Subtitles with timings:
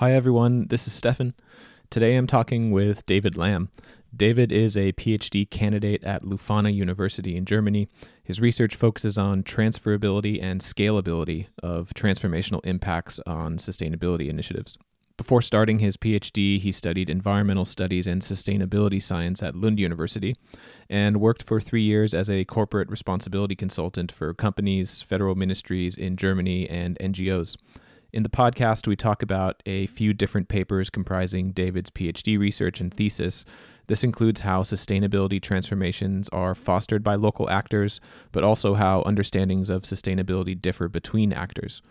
[0.00, 0.66] Hi, everyone.
[0.66, 1.32] This is Stefan.
[1.88, 3.70] Today I'm talking with David Lam.
[4.14, 7.88] David is a PhD candidate at Leuphana University in Germany.
[8.22, 14.76] His research focuses on transferability and scalability of transformational impacts on sustainability initiatives.
[15.16, 20.36] Before starting his PhD, he studied environmental studies and sustainability science at Lund University
[20.90, 26.18] and worked for three years as a corporate responsibility consultant for companies, federal ministries in
[26.18, 27.56] Germany, and NGOs.
[28.16, 32.90] In the podcast, we talk about a few different papers comprising David's PhD research and
[32.90, 33.44] thesis.
[33.88, 38.00] This includes how sustainability transformations are fostered by local actors,
[38.32, 41.82] but also how understandings of sustainability differ between actors.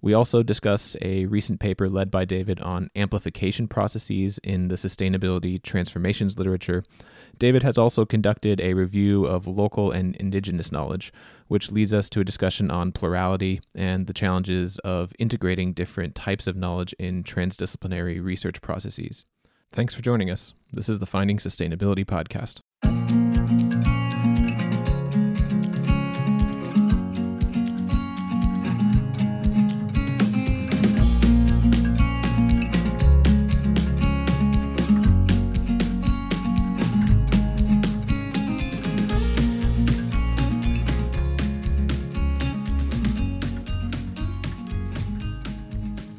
[0.00, 5.62] We also discuss a recent paper led by David on amplification processes in the sustainability
[5.62, 6.82] transformations literature.
[7.38, 11.12] David has also conducted a review of local and indigenous knowledge,
[11.48, 16.46] which leads us to a discussion on plurality and the challenges of integrating different types
[16.46, 19.26] of knowledge in transdisciplinary research processes.
[19.72, 20.54] Thanks for joining us.
[20.72, 22.60] This is the Finding Sustainability Podcast.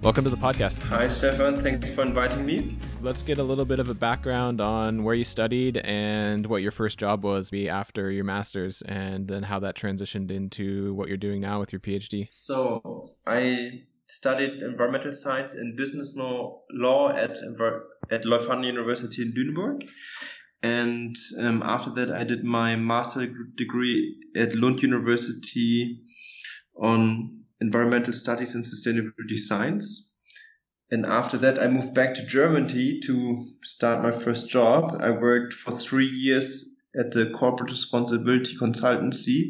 [0.05, 0.83] Welcome to the podcast.
[0.83, 1.61] Hi, Stefan.
[1.61, 2.77] Thanks for inviting me.
[3.01, 6.71] Let's get a little bit of a background on where you studied and what your
[6.71, 11.17] first job was be after your master's, and then how that transitioned into what you're
[11.17, 12.27] doing now with your PhD.
[12.29, 17.39] So, I studied environmental science and business law, law at
[18.11, 19.89] at Leuphana University in Lüneburg.
[20.61, 23.25] And um, after that, I did my master
[23.57, 25.99] degree at Lund University
[26.79, 29.87] on environmental studies and sustainability science.
[30.91, 33.15] And after that, I moved back to Germany to
[33.63, 34.97] start my first job.
[35.01, 36.47] I worked for three years
[36.95, 39.49] at the corporate responsibility consultancy,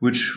[0.00, 0.32] which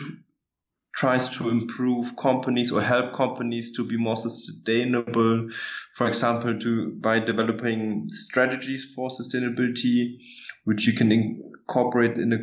[0.94, 5.48] tries to improve companies or help companies to be more sustainable.
[5.94, 10.18] For example, to by developing strategies for sustainability,
[10.64, 12.38] which you can incorporate in a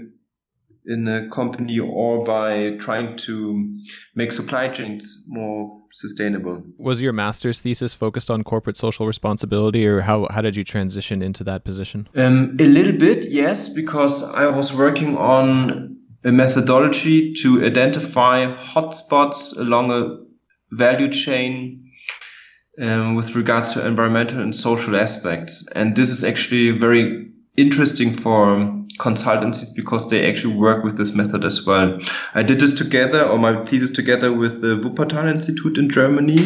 [0.86, 3.72] in a company or by trying to
[4.16, 6.64] make supply chains more sustainable.
[6.78, 11.22] Was your master's thesis focused on corporate social responsibility, or how, how did you transition
[11.22, 12.08] into that position?
[12.16, 19.58] Um, a little bit, yes, because I was working on a methodology to identify hotspots
[19.58, 20.18] along a
[20.75, 21.92] value chain
[22.81, 25.68] um, with regards to environmental and social aspects.
[25.75, 27.28] And this is actually very
[27.58, 32.00] interesting for consultancies because they actually work with this method as well.
[32.35, 36.38] I did this together, or my thesis together with the Wuppertal Institute in Germany,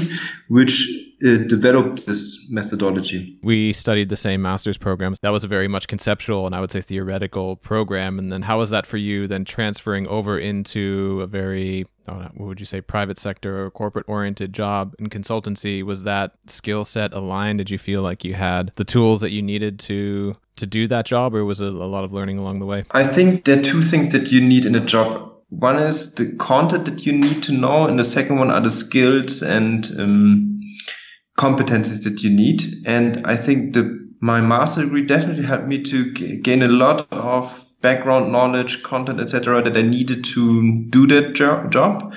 [0.47, 3.37] which uh, developed this methodology.
[3.43, 5.19] We studied the same master's programs.
[5.21, 8.19] That was a very much conceptual and I would say theoretical program.
[8.19, 12.59] And then how was that for you then transferring over into a very what would
[12.59, 17.57] you say private sector or corporate oriented job in consultancy was that skill set aligned
[17.57, 21.05] did you feel like you had the tools that you needed to to do that
[21.05, 23.63] job or was it a lot of learning along the way i think there are
[23.63, 27.41] two things that you need in a job one is the content that you need
[27.43, 30.59] to know and the second one are the skills and um,
[31.37, 32.63] competencies that you need.
[32.85, 37.07] And I think the my master degree definitely helped me to g- gain a lot
[37.11, 42.15] of background knowledge, content, etc., that I needed to do that jo- job.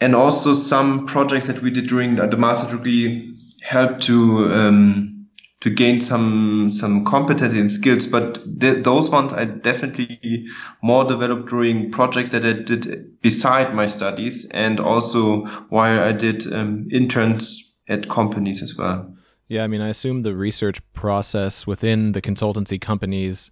[0.00, 5.26] And also some projects that we did during the, master degree helped to um,
[5.60, 8.06] to gain some some competency and skills.
[8.06, 10.46] But th- those ones I definitely
[10.82, 16.50] more developed during projects that I did beside my studies, and also while I did
[16.52, 19.12] um, interns at companies as well.
[19.48, 23.50] Yeah, I mean, I assume the research process within the consultancy companies.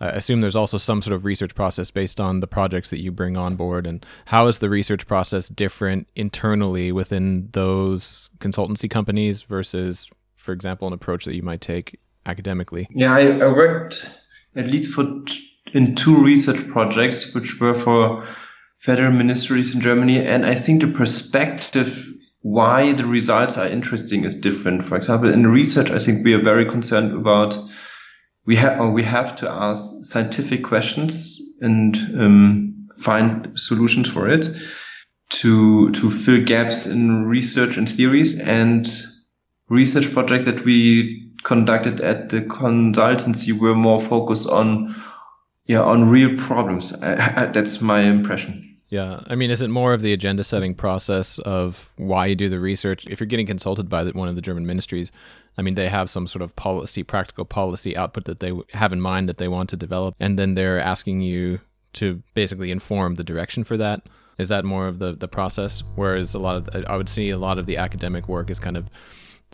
[0.00, 3.10] I assume there's also some sort of research process based on the projects that you
[3.10, 3.86] bring on board.
[3.86, 10.86] And how is the research process different internally within those consultancy companies versus, for example,
[10.86, 12.86] an approach that you might take academically?
[12.90, 14.04] Yeah, I, I worked
[14.54, 18.24] at least for t- in two research projects, which were for
[18.78, 20.24] federal ministries in Germany.
[20.24, 22.06] And I think the perspective
[22.44, 24.84] why the results are interesting is different.
[24.84, 27.58] For example, in research, I think we are very concerned about
[28.44, 34.46] we have we have to ask scientific questions and um, find solutions for it
[35.30, 38.86] to to fill gaps in research and theories and
[39.70, 44.94] research projects that we conducted at the consultancy were more focused on
[45.64, 46.92] yeah on real problems.
[47.02, 48.73] I, I, that's my impression.
[48.94, 49.24] Yeah.
[49.26, 52.60] I mean, is it more of the agenda setting process of why you do the
[52.60, 53.08] research?
[53.08, 55.10] If you're getting consulted by one of the German ministries,
[55.58, 59.00] I mean, they have some sort of policy, practical policy output that they have in
[59.00, 60.14] mind that they want to develop.
[60.20, 61.58] And then they're asking you
[61.94, 64.02] to basically inform the direction for that.
[64.38, 65.82] Is that more of the, the process?
[65.96, 68.76] Whereas a lot of, I would see a lot of the academic work is kind
[68.76, 68.88] of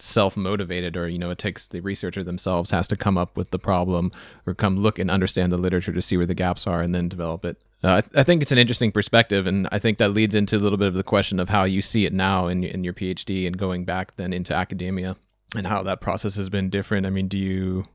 [0.00, 3.50] self motivated or you know it takes the researcher themselves has to come up with
[3.50, 4.10] the problem
[4.46, 7.08] or come look and understand the literature to see where the gaps are and then
[7.08, 7.62] develop it.
[7.82, 10.56] Uh, I, th- I, think it's an interesting perspective and i think that leads into
[10.56, 12.92] a little bit of the question of how you see it now in, in your
[12.92, 15.16] phd and going back then into academia
[15.56, 17.06] and how that process has been different.
[17.06, 17.86] I mean do you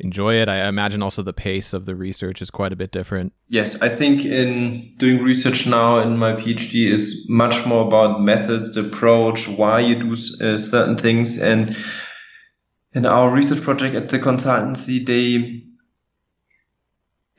[0.00, 0.48] enjoy it.
[0.48, 3.32] I imagine also the pace of the research is quite a bit different.
[3.48, 8.74] Yes, I think in doing research now in my PhD is much more about methods,
[8.74, 11.76] the approach, why you do uh, certain things, and
[12.92, 15.64] in our research project at the consultancy, they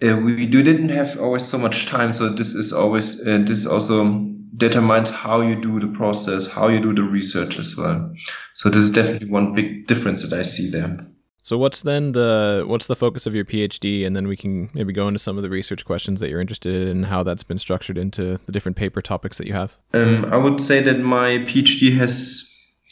[0.01, 4.29] uh, we didn't have always so much time, so this is always uh, this also
[4.55, 8.13] determines how you do the process, how you do the research as well.
[8.55, 11.08] So this is definitely one big difference that I see there.
[11.41, 14.93] So what's then the what's the focus of your PhD, and then we can maybe
[14.93, 17.57] go into some of the research questions that you're interested in, and how that's been
[17.57, 19.75] structured into the different paper topics that you have.
[19.93, 22.45] Um, I would say that my PhD has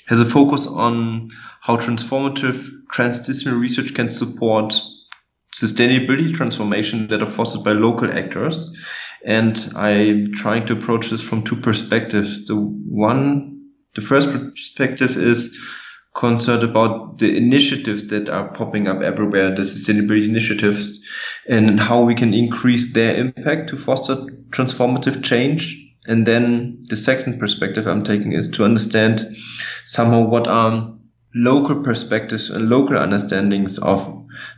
[0.08, 1.30] has a focus on
[1.62, 4.74] how transformative transdisciplinary research can support
[5.54, 8.76] sustainability transformation that are fostered by local actors.
[9.26, 12.46] And I'm trying to approach this from two perspectives.
[12.46, 15.58] The one, the first perspective is
[16.18, 21.00] concerned about the initiatives that are popping up everywhere, the sustainability initiatives,
[21.48, 24.16] and how we can increase their impact to foster
[24.50, 25.78] transformative change.
[26.08, 29.22] And then the second perspective I'm taking is to understand
[29.86, 30.92] somehow what are
[31.36, 34.00] local perspectives and local understandings of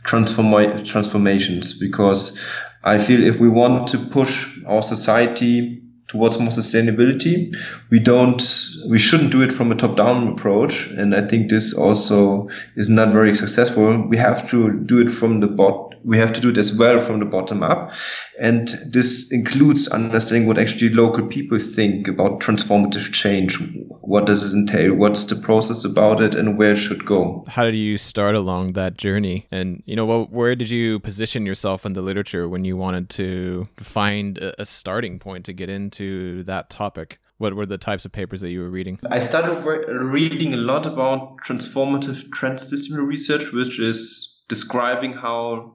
[0.04, 2.40] transform- transformations, because
[2.82, 5.79] I feel if we want to push our society
[6.10, 7.54] towards more sustainability.
[7.88, 8.42] We don't,
[8.88, 13.10] we shouldn't do it from a top-down approach, and I think this also is not
[13.10, 14.08] very successful.
[14.08, 15.89] We have to do it from the bottom.
[16.04, 17.92] We have to do it as well from the bottom up,
[18.38, 23.58] and this includes understanding what actually local people think about transformative change.
[24.02, 24.94] What does it entail?
[24.94, 27.44] What's the process about it, and where it should go?
[27.48, 29.46] How did you start along that journey?
[29.50, 33.08] And you know, well, where did you position yourself in the literature when you wanted
[33.10, 36.42] to find a starting point to get into?
[36.44, 37.18] that topic?
[37.38, 38.98] What were the types of papers that you were reading?
[39.10, 45.74] I started reading a lot about transformative transdisciplinary research, which is describing how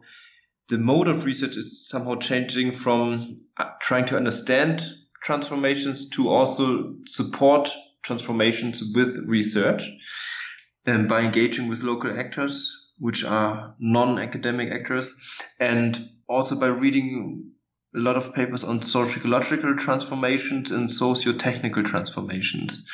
[0.67, 4.83] the mode of research is somehow changing from uh, trying to understand
[5.23, 7.69] transformations to also support
[8.03, 9.83] transformations with research
[10.85, 15.15] and by engaging with local actors, which are non-academic actors,
[15.59, 17.51] and also by reading
[17.95, 22.87] a lot of papers on sociological transformations and socio-technical transformations.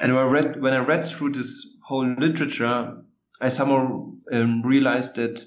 [0.00, 2.96] And when I read, when I read through this whole literature,
[3.40, 5.42] I somehow um, realized that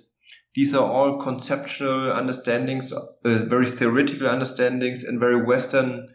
[0.55, 6.09] these are all conceptual understandings, uh, very theoretical understandings, and very Western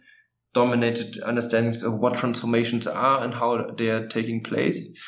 [0.55, 4.99] dominated understandings of what transformations are and how they are taking place.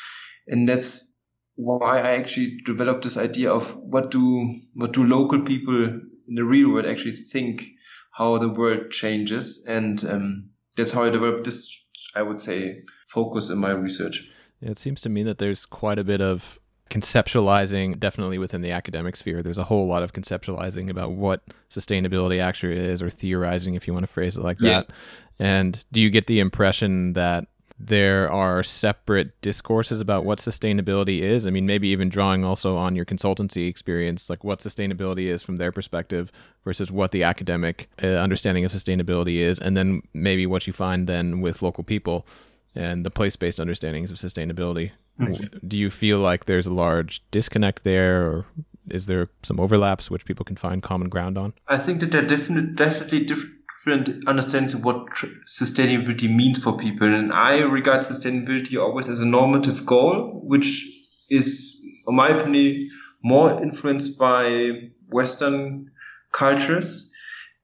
[0.47, 1.17] And that's
[1.55, 6.43] why I actually developed this idea of what do what do local people in the
[6.43, 7.67] real world actually think
[8.13, 11.77] how the world changes, and um, that's how I developed this.
[12.15, 12.75] I would say
[13.07, 14.27] focus in my research.
[14.61, 16.59] It seems to me that there's quite a bit of
[16.91, 22.41] conceptualizing definitely within the academic sphere there's a whole lot of conceptualizing about what sustainability
[22.41, 25.09] actually is or theorizing if you want to phrase it like that yes.
[25.39, 27.45] and do you get the impression that
[27.87, 31.47] there are separate discourses about what sustainability is.
[31.47, 35.55] I mean, maybe even drawing also on your consultancy experience, like what sustainability is from
[35.55, 36.31] their perspective
[36.63, 41.07] versus what the academic uh, understanding of sustainability is, and then maybe what you find
[41.07, 42.25] then with local people
[42.75, 44.91] and the place based understandings of sustainability.
[45.19, 45.67] Mm-hmm.
[45.67, 48.45] Do you feel like there's a large disconnect there, or
[48.89, 51.53] is there some overlaps which people can find common ground on?
[51.67, 56.59] I think that there are definitely, definitely different different understandings of what tr- sustainability means
[56.59, 57.11] for people.
[57.13, 60.85] And I regard sustainability always as a normative goal, which
[61.29, 62.87] is, in my opinion,
[63.23, 65.89] more influenced by Western
[66.31, 67.11] cultures.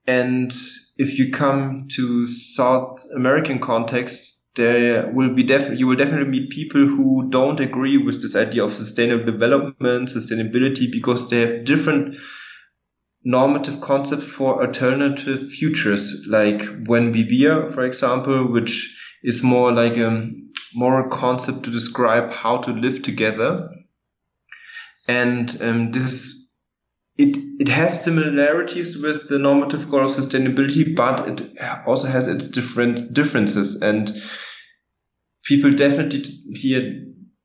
[0.05, 0.53] And
[0.97, 6.49] if you come to South American context, there will be def- you will definitely meet
[6.49, 12.17] people who don't agree with this idea of sustainable development, sustainability, because they have different
[13.23, 20.29] normative concept for alternative futures, like Buen Vivir, for example, which is more like a
[20.75, 23.69] moral concept to describe how to live together.
[25.07, 26.51] And um, this
[27.17, 32.47] it it has similarities with the normative goal of sustainability, but it also has its
[32.47, 33.81] different differences.
[33.81, 34.11] And
[35.47, 36.21] people definitely
[36.53, 37.03] here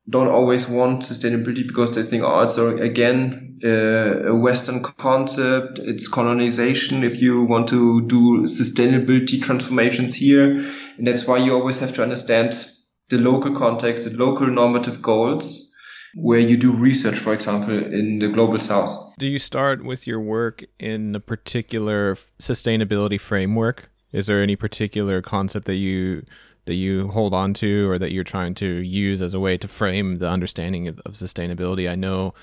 [0.09, 5.79] don't always want sustainability because they think, oh, it's again uh, a Western concept.
[5.79, 7.03] It's colonization.
[7.03, 10.57] If you want to do sustainability transformations here,
[10.97, 12.69] and that's why you always have to understand
[13.09, 15.69] the local context, the local normative goals
[16.15, 18.95] where you do research, for example, in the global south.
[19.17, 23.89] Do you start with your work in a particular sustainability framework?
[24.11, 26.23] Is there any particular concept that you
[26.65, 29.67] that you hold on to or that you're trying to use as a way to
[29.67, 31.89] frame the understanding of, of sustainability?
[31.89, 32.33] I know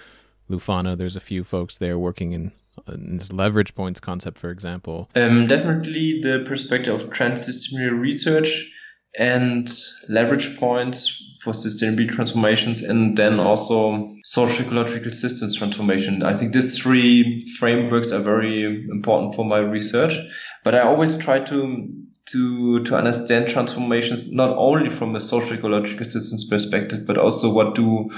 [0.51, 2.53] Leuphana, there's a few folks there working in,
[2.89, 5.09] in this leverage points concept, for example.
[5.15, 8.73] Um, definitely the perspective of transdisciplinary research
[9.19, 9.69] and
[10.09, 16.23] leverage points for sustainability transformations and then also social ecological systems transformation.
[16.23, 20.15] I think these three frameworks are very important for my research,
[20.63, 21.89] but I always try to
[22.33, 27.75] to to understand transformations not only from a social ecological systems perspective, but also what
[27.75, 28.09] do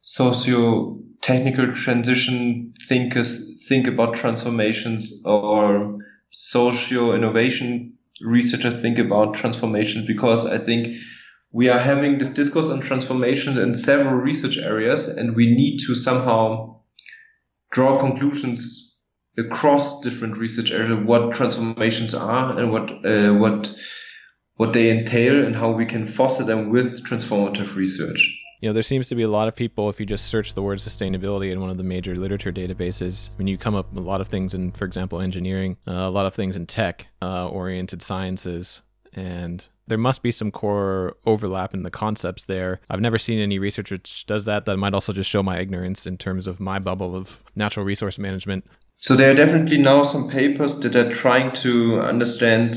[0.00, 5.98] socio technical transition thinkers think about transformations or
[6.32, 7.92] socio innovation
[8.22, 10.06] researchers think about transformations?
[10.06, 10.96] Because I think
[11.52, 15.94] we are having this discourse on transformations in several research areas, and we need to
[15.94, 16.80] somehow
[17.70, 18.91] draw conclusions
[19.38, 23.74] across different research areas what transformations are and what uh, what
[24.56, 28.38] what they entail and how we can foster them with transformative research.
[28.60, 29.88] You know, there seems to be a lot of people.
[29.88, 33.38] If you just search the word sustainability in one of the major literature databases, I
[33.38, 36.26] mean, you come up a lot of things in, for example, engineering, uh, a lot
[36.26, 38.82] of things in tech-oriented uh, sciences,
[39.14, 42.80] and there must be some core overlap in the concepts there.
[42.88, 44.64] I've never seen any research which does that.
[44.64, 48.16] That might also just show my ignorance in terms of my bubble of natural resource
[48.16, 48.64] management.
[49.02, 52.76] So there are definitely now some papers that are trying to understand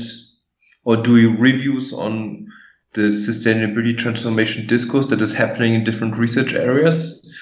[0.84, 2.48] or doing reviews on
[2.94, 7.32] the sustainability transformation discourse that is happening in different research areas.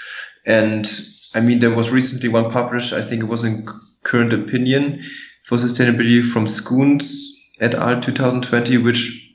[0.45, 0.87] And
[1.35, 3.67] I mean, there was recently one published, I think it was in
[4.03, 5.03] Current Opinion
[5.45, 8.03] for Sustainability from Scoones et al.
[8.03, 9.31] 2020, which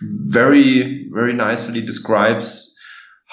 [0.00, 2.67] very, very nicely describes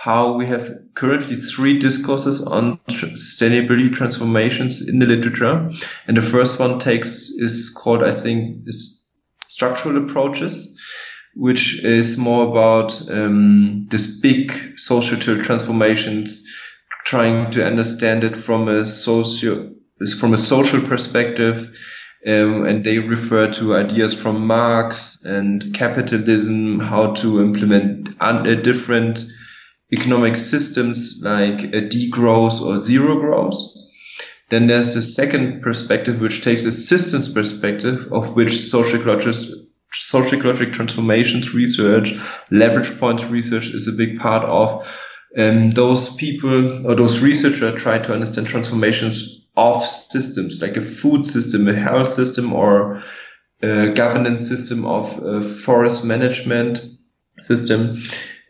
[0.05, 5.67] how we have currently three discourses on sustainability transformations in the literature.
[6.07, 9.03] And the first one takes is called, I think, is
[9.47, 10.79] structural approaches,
[11.33, 16.45] which is more about um, this big societal transformations,
[17.05, 19.71] trying to understand it from a socio
[20.19, 21.75] from a social perspective
[22.27, 29.25] um, and they refer to ideas from Marx and capitalism, how to implement un- different
[29.91, 33.55] economic systems like a degrowth or zero growth.
[34.49, 39.55] Then there's the second perspective, which takes a systems perspective, of which social ecological
[40.71, 42.13] transformations research,
[42.51, 44.87] leverage points research is a big part of.
[45.37, 51.25] Um, those people or those researchers try to understand transformations of systems, like a food
[51.25, 53.03] system, a health system, or
[53.61, 56.85] a governance system of forest management
[57.41, 57.91] system.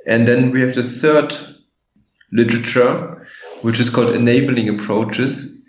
[0.06, 1.34] And then we have the third
[2.32, 3.28] literature,
[3.62, 5.64] which is called enabling approaches.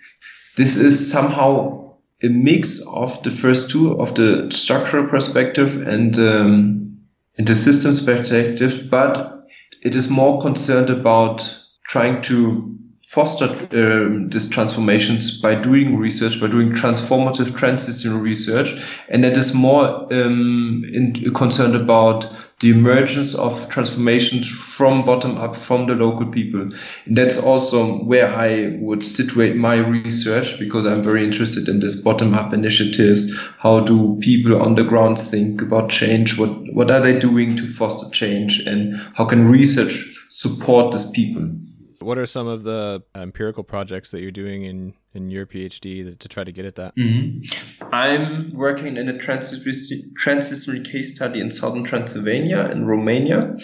[0.57, 6.99] This is somehow a mix of the first two, of the structural perspective and, um,
[7.37, 9.35] and the systems perspective, but
[9.83, 12.77] it is more concerned about trying to
[13.07, 19.55] foster uh, these transformations by doing research, by doing transformative transitional research, and that is
[19.55, 22.27] more um, in, concerned about
[22.61, 26.63] the emergence of transformations from bottom up, from the local people.
[26.63, 32.01] And that's also where I would situate my research because I'm very interested in this
[32.01, 33.37] bottom up initiatives.
[33.59, 36.39] How do people on the ground think about change?
[36.39, 38.61] What, what are they doing to foster change?
[38.61, 41.51] And how can research support these people?
[42.01, 46.29] What are some of the empirical projects that you're doing in, in your PhD to
[46.29, 46.97] try to get at that?
[46.97, 47.89] Mm-hmm.
[47.93, 53.57] I'm working in a transdisciplinary case study in southern Transylvania in Romania.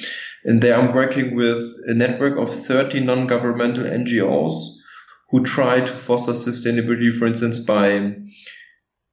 [0.45, 4.79] And there I'm working with a network of 30 non governmental NGOs
[5.31, 8.15] who try to foster sustainability, for instance, by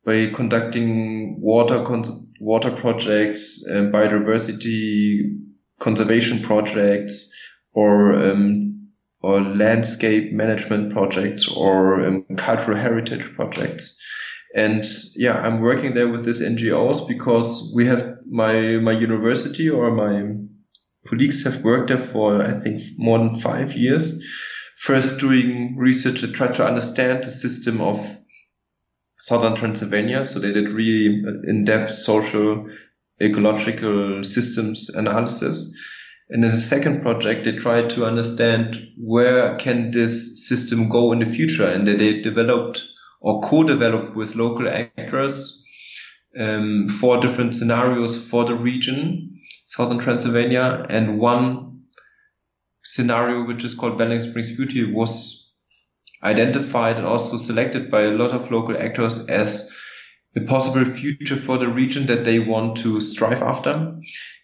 [0.06, 1.84] by conducting water
[2.40, 5.38] water projects, um, biodiversity
[5.80, 7.36] conservation projects,
[7.74, 8.69] or um,
[9.22, 14.02] or landscape management projects or um, cultural heritage projects.
[14.56, 14.84] And
[15.16, 20.36] yeah, I'm working there with these NGOs because we have my my university or my
[21.08, 24.24] colleagues have worked there for I think more than five years
[24.80, 28.00] first doing research to try to understand the system of
[29.20, 30.26] southern Transylvania.
[30.26, 32.70] So they did really in-depth social,
[33.22, 35.78] ecological systems analysis.
[36.30, 41.20] And in the second project, they tried to understand where can this system go in
[41.20, 42.84] the future, and they developed
[43.22, 45.66] or co-developed with local actors
[46.38, 51.82] um, four different scenarios for the region, southern Transylvania, and one
[52.84, 55.52] scenario which is called Belling Springs Beauty was
[56.24, 59.72] identified and also selected by a lot of local actors as
[60.36, 63.96] a possible future for the region that they want to strive after.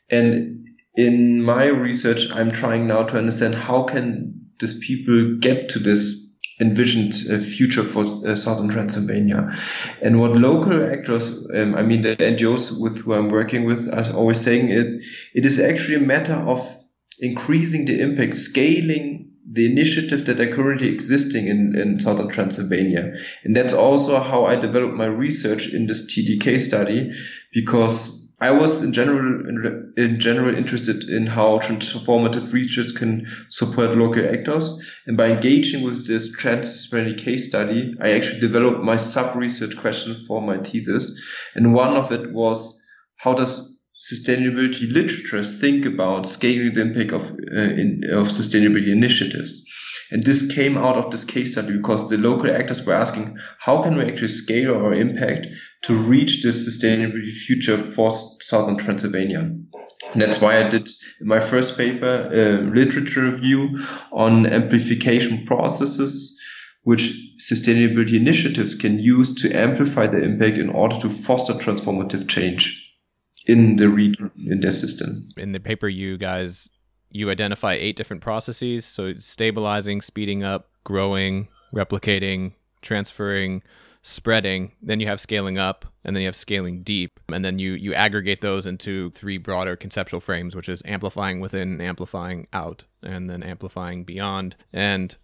[0.09, 0.64] And
[0.95, 6.25] in my research, I'm trying now to understand how can these people get to this
[6.61, 9.57] envisioned uh, future for uh, southern Transylvania.
[10.01, 14.15] And what local actors, um, I mean the NGOs with who I'm working with, are
[14.15, 16.77] always saying it, it is actually a matter of
[17.19, 23.13] increasing the impact, scaling the initiatives that are currently existing in, in southern Transylvania.
[23.43, 27.11] And that's also how I developed my research in this TDK study,
[27.53, 33.97] because I was in general in, in, general interested in how transformative research can support
[33.97, 34.77] local actors,
[35.07, 40.15] and by engaging with this transdisciplinary case study, I actually developed my sub research question
[40.27, 41.17] for my thesis,
[41.55, 42.81] and one of it was
[43.17, 49.64] how does sustainability literature think about scaling the impact of uh, in, of sustainability initiatives.
[50.11, 53.81] And this came out of this case study because the local actors were asking, how
[53.81, 55.47] can we actually scale our impact
[55.83, 59.39] to reach this sustainability future for southern Transylvania?
[59.39, 60.87] And that's why I did
[61.21, 66.39] my first paper, a literature review on amplification processes,
[66.83, 72.81] which sustainability initiatives can use to amplify their impact in order to foster transformative change
[73.47, 75.27] in the region, in their system.
[75.37, 76.69] In the paper, you guys
[77.15, 78.85] you identify eight different processes.
[78.85, 83.63] So stabilizing, speeding up, growing, replicating, transferring,
[84.01, 84.73] spreading.
[84.81, 87.93] Then you have scaling up, and then you have scaling deep, and then you you
[87.93, 93.41] aggregate those into three broader conceptual frames, which is amplifying within, amplifying out, and then
[93.41, 94.57] amplifying beyond.
[94.73, 95.15] And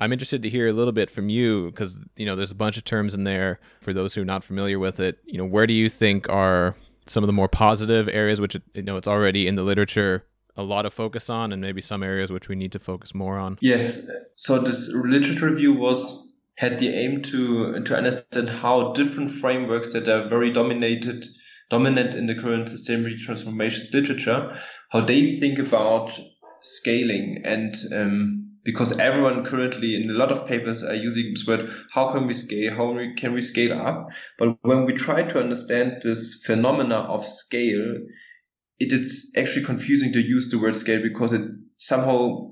[0.00, 2.78] I'm interested to hear a little bit from you because you know there's a bunch
[2.78, 5.18] of terms in there for those who are not familiar with it.
[5.26, 8.82] You know, where do you think are some of the more positive areas, which you
[8.82, 10.24] know it's already in the literature
[10.56, 13.38] a lot of focus on and maybe some areas which we need to focus more
[13.38, 13.58] on?
[13.60, 14.08] Yes.
[14.36, 20.08] So this literature review was had the aim to to understand how different frameworks that
[20.08, 21.24] are very dominated
[21.70, 24.58] dominant in the current sustainability transformations literature,
[24.90, 26.20] how they think about
[26.62, 31.70] scaling and um, because everyone currently in a lot of papers are using this word
[31.90, 35.96] how can we scale how can we scale up but when we try to understand
[36.02, 37.96] this phenomena of scale
[38.80, 41.42] it is actually confusing to use the word scale because it
[41.76, 42.50] somehow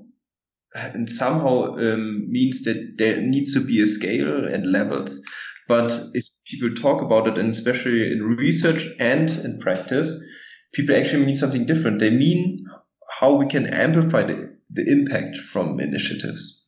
[0.75, 5.19] and somehow um, means that there needs to be a scale and levels.
[5.67, 10.15] But if people talk about it, and especially in research and in practice,
[10.73, 11.99] people actually mean something different.
[11.99, 12.65] They mean
[13.19, 16.58] how we can amplify the, the impact from initiatives.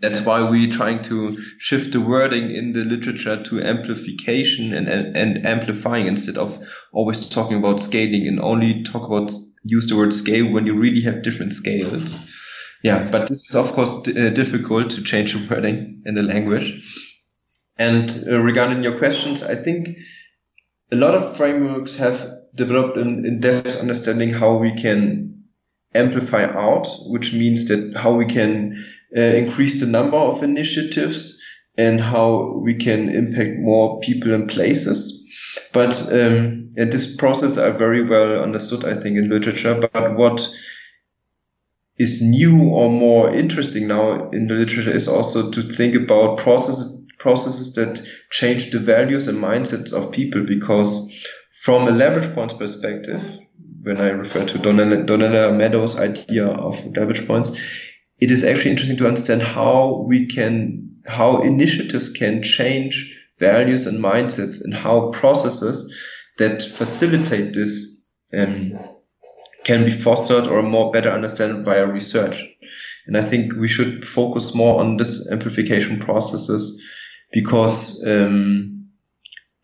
[0.00, 5.16] That's why we're trying to shift the wording in the literature to amplification and, and,
[5.16, 9.32] and amplifying instead of always talking about scaling and only talk about
[9.64, 12.32] use the word scale when you really have different scales.
[12.82, 16.80] Yeah, but this is of course uh, difficult to change the wording in the language.
[17.76, 19.98] And uh, regarding your questions, I think
[20.92, 25.44] a lot of frameworks have developed an in-depth understanding how we can
[25.94, 28.84] amplify out, which means that how we can
[29.16, 31.38] uh, increase the number of initiatives
[31.76, 35.14] and how we can impact more people and places.
[35.72, 39.80] But um, and this process are very well understood, I think, in literature.
[39.92, 40.46] But what
[41.98, 46.94] is new or more interesting now in the literature is also to think about processes
[47.18, 51.12] processes that change the values and mindsets of people because
[51.64, 53.40] from a leverage points perspective
[53.82, 57.60] when i refer to donella, donella meadows idea of leverage points
[58.20, 64.02] it is actually interesting to understand how we can, how initiatives can change values and
[64.02, 65.94] mindsets and how processes
[66.38, 68.78] that facilitate this um,
[69.64, 72.44] can be fostered or more better understood via research.
[73.06, 76.82] And I think we should focus more on this amplification processes
[77.32, 78.88] because um,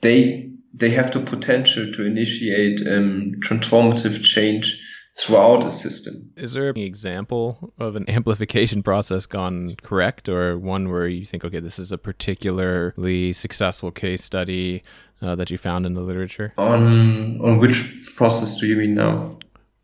[0.01, 4.81] they they have the potential to initiate um, transformative change
[5.17, 6.33] throughout a system.
[6.37, 11.45] Is there an example of an amplification process gone correct, or one where you think,
[11.45, 14.83] okay, this is a particularly successful case study
[15.23, 16.53] uh, that you found in the literature?
[16.59, 19.31] On on which process do you mean now?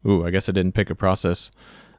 [0.07, 1.51] Ooh, I guess I didn't pick a process.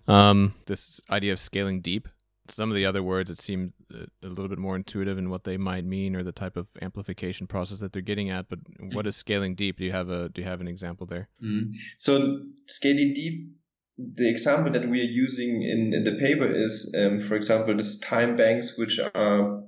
[0.07, 2.07] Um, this idea of scaling deep.
[2.51, 5.57] Some of the other words, it seems a little bit more intuitive in what they
[5.57, 8.49] might mean or the type of amplification process that they're getting at.
[8.49, 8.59] But
[8.93, 9.77] what is scaling deep?
[9.77, 11.29] Do you have a do you have an example there?
[11.43, 11.73] Mm.
[11.97, 13.51] So scaling deep,
[13.97, 17.99] the example that we are using in, in the paper is, um, for example, this
[17.99, 19.63] time banks which are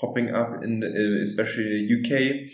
[0.00, 2.48] popping up in the, especially UK.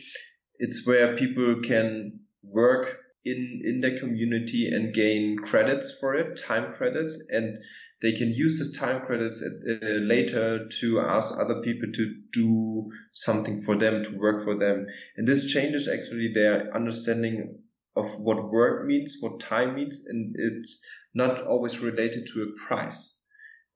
[0.58, 6.72] It's where people can work in in their community and gain credits for it, time
[6.72, 7.58] credits, and
[8.02, 12.90] they can use this time credits at, uh, later to ask other people to do
[13.12, 14.86] something for them, to work for them.
[15.16, 17.58] And this changes actually their understanding
[17.96, 23.18] of what work means, what time means, and it's not always related to a price.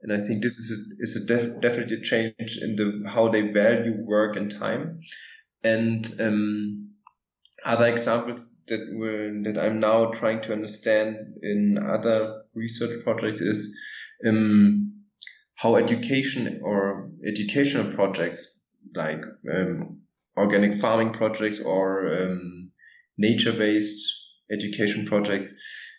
[0.03, 3.29] And I think this is a, is a def- definitely a change in the how
[3.29, 5.01] they value work and time.
[5.63, 6.91] And um,
[7.65, 13.77] other examples that were that I'm now trying to understand in other research projects is
[14.27, 14.93] um,
[15.57, 18.61] how education or educational projects
[18.95, 19.21] like
[19.53, 20.01] um,
[20.37, 22.71] organic farming projects or um,
[23.19, 24.01] nature-based
[24.51, 25.55] education projects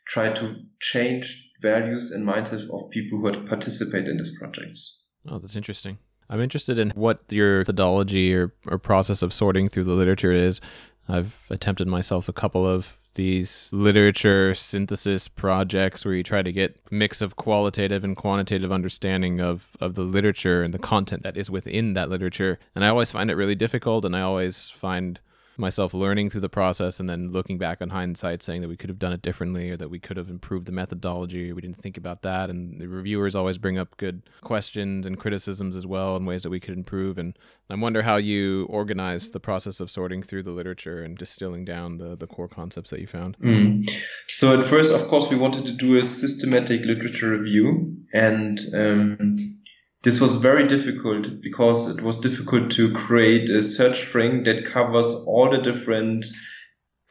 [0.08, 5.00] try to change values and mindsets of people who participate in these projects.
[5.28, 6.00] Oh, that's interesting.
[6.30, 10.60] I'm interested in what your methodology or, or process of sorting through the literature is.
[11.08, 16.80] I've attempted myself a couple of these literature synthesis projects where you try to get
[16.90, 21.50] mix of qualitative and quantitative understanding of, of the literature and the content that is
[21.50, 22.60] within that literature.
[22.76, 25.20] And I always find it really difficult and I always find
[25.62, 28.90] myself learning through the process and then looking back on hindsight saying that we could
[28.90, 31.54] have done it differently or that we could have improved the methodology.
[31.54, 32.50] We didn't think about that.
[32.50, 36.50] And the reviewers always bring up good questions and criticisms as well and ways that
[36.50, 37.18] we could improve.
[37.18, 37.38] And
[37.70, 41.98] i wonder how you organize the process of sorting through the literature and distilling down
[41.98, 43.38] the, the core concepts that you found.
[43.40, 43.90] Mm.
[44.28, 47.96] so at first of course we wanted to do a systematic literature review.
[48.14, 49.61] And um,
[50.04, 55.26] this was very difficult because it was difficult to create a search string that covers
[55.28, 56.26] all the different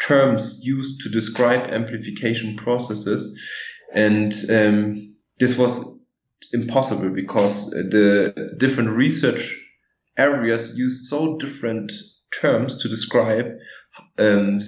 [0.01, 3.39] terms used to describe amplification processes.
[3.95, 6.01] And um, this was
[6.53, 9.57] impossible because the different research
[10.17, 11.93] areas use so different
[12.41, 13.47] terms to describe
[14.19, 14.61] um,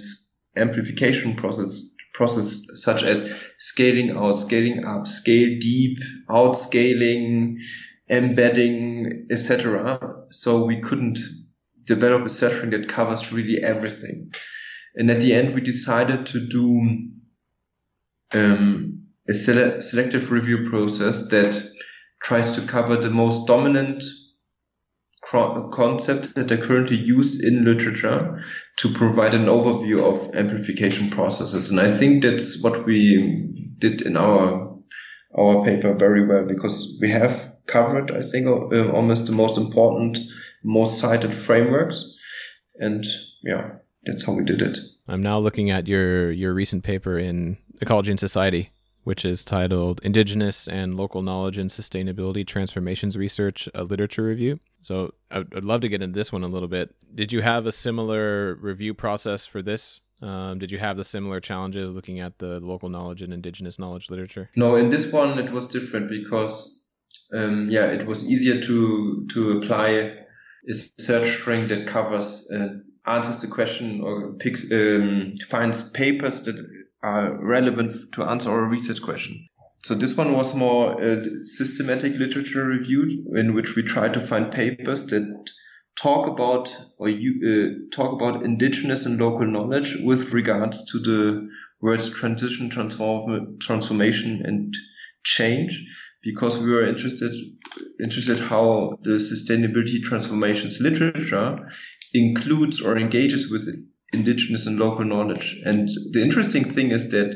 [0.55, 5.97] amplification process process such as scaling out, scaling up, scale deep,
[6.29, 7.57] outscaling,
[8.09, 10.15] embedding, etc.
[10.31, 11.19] So we couldn't
[11.83, 14.31] develop a setting that covers really everything.
[14.95, 17.09] And at the end, we decided to do
[18.33, 21.61] um, a sele- selective review process that
[22.21, 24.03] tries to cover the most dominant
[25.71, 28.43] concepts that are currently used in literature
[28.77, 31.71] to provide an overview of amplification processes.
[31.71, 34.71] And I think that's what we did in our
[35.35, 40.19] our paper very well because we have covered, I think, uh, almost the most important,
[40.63, 42.05] most cited frameworks.
[42.75, 43.03] And
[43.43, 43.71] yeah,
[44.05, 44.77] that's how we did it.
[45.07, 48.71] I'm now looking at your your recent paper in Ecology and Society,
[49.03, 54.59] which is titled Indigenous and Local Knowledge and Sustainability Transformations Research, a Literature Review.
[54.81, 56.95] So I'd, I'd love to get into this one a little bit.
[57.13, 61.41] Did you have a similar review process for this um, did you have the similar
[61.41, 64.49] challenges looking at the local knowledge and indigenous knowledge literature?
[64.55, 66.82] No, in this one it was different because
[67.33, 69.89] um, yeah, it was easier to to apply
[70.69, 72.69] a search string that covers uh,
[73.05, 76.55] answers the question or picks um, finds papers that
[77.01, 79.47] are relevant to answer our research question.
[79.83, 84.49] So this one was more a systematic literature review in which we try to find
[84.49, 85.49] papers that
[85.97, 91.49] talk about or you uh, talk about indigenous and local knowledge with regards to the
[91.81, 94.73] words transition, transform, transformation, and
[95.25, 95.85] change,
[96.23, 97.33] because we were interested
[97.99, 101.57] interested how the sustainability transformations literature
[102.13, 103.67] includes or engages with
[104.13, 105.59] indigenous and local knowledge.
[105.65, 107.33] And the interesting thing is that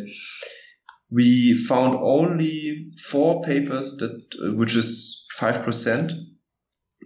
[1.09, 6.11] we found only four papers that, which is five percent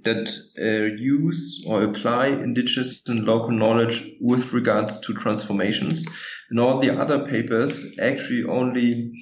[0.03, 6.05] that uh, use or apply indigenous and local knowledge with regards to transformations.
[6.49, 9.13] And all the other papers actually only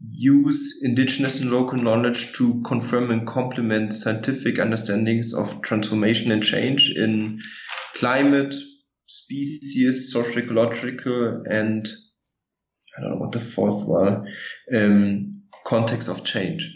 [0.00, 6.92] use indigenous and local knowledge to confirm and complement scientific understandings of transformation and change
[6.96, 7.40] in
[7.94, 8.54] climate,
[9.06, 11.88] species, social ecological, and
[12.96, 14.28] I don't know what the fourth one,
[14.74, 15.32] um,
[15.66, 16.70] context of change.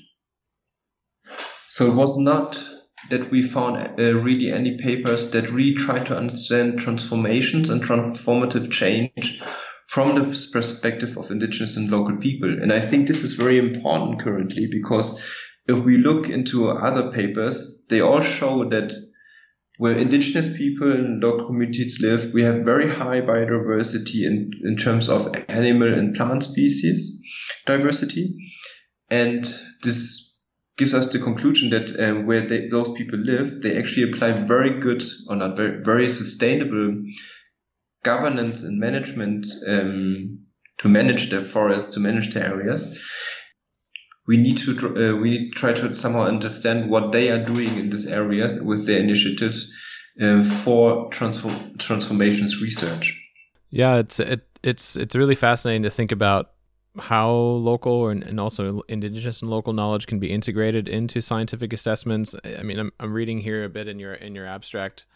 [1.69, 2.59] So it was not
[3.11, 8.71] that we found uh, really any papers that really try to understand transformations and transformative
[8.71, 9.43] change
[9.90, 12.48] from the perspective of indigenous and local people.
[12.48, 15.20] And I think this is very important currently because
[15.66, 18.92] if we look into other papers, they all show that
[19.79, 25.09] where indigenous people and local communities live, we have very high biodiversity in, in terms
[25.09, 27.20] of animal and plant species
[27.66, 28.37] diversity.
[29.11, 29.44] And
[29.83, 30.38] this
[30.76, 34.79] gives us the conclusion that um, where they, those people live, they actually apply very
[34.79, 36.94] good or not very, very sustainable
[38.03, 40.41] governance and management um,
[40.79, 42.99] to manage their forests, to manage their areas
[44.31, 48.07] we need to uh, we try to somehow understand what they are doing in these
[48.07, 49.73] areas with their initiatives
[50.23, 53.21] uh, for transform transformations research.
[53.71, 56.53] Yeah, it's it, it's it's really fascinating to think about
[56.99, 62.37] how local and, and also indigenous and local knowledge can be integrated into scientific assessments.
[62.45, 65.07] I mean, I'm I'm reading here a bit in your in your abstract,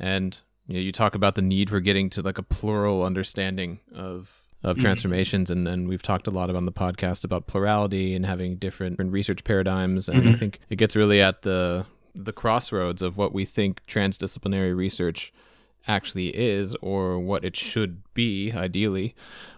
[0.00, 3.80] and you know, you talk about the need for getting to like a plural understanding
[3.94, 4.82] of of mm-hmm.
[4.82, 8.56] transformations and, and we've talked a lot about on the podcast about plurality and having
[8.56, 10.30] different research paradigms and mm-hmm.
[10.30, 15.32] i think it gets really at the the crossroads of what we think transdisciplinary research
[15.86, 19.14] actually is or what it should be ideally